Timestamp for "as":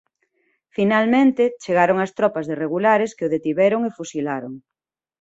2.05-2.11